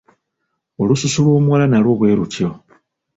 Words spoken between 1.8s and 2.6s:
bwe lutyo.